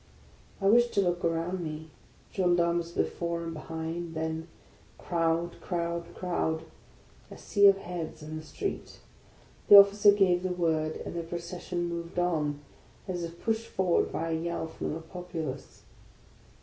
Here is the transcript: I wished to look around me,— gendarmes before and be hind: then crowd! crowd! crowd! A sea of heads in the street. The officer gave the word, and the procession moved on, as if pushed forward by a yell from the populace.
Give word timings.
I 0.59 0.65
wished 0.65 0.93
to 0.95 1.01
look 1.01 1.23
around 1.23 1.59
me,— 1.59 1.91
gendarmes 2.33 2.91
before 2.91 3.43
and 3.43 3.53
be 3.53 3.59
hind: 3.59 4.15
then 4.15 4.47
crowd! 4.97 5.61
crowd! 5.61 6.15
crowd! 6.15 6.63
A 7.29 7.37
sea 7.37 7.67
of 7.67 7.77
heads 7.77 8.23
in 8.23 8.35
the 8.35 8.41
street. 8.41 8.97
The 9.67 9.77
officer 9.77 10.11
gave 10.11 10.41
the 10.41 10.49
word, 10.53 10.95
and 11.05 11.15
the 11.15 11.21
procession 11.21 11.85
moved 11.85 12.17
on, 12.17 12.61
as 13.07 13.23
if 13.23 13.43
pushed 13.43 13.67
forward 13.67 14.11
by 14.11 14.31
a 14.31 14.41
yell 14.41 14.65
from 14.65 14.95
the 14.95 15.01
populace. 15.01 15.83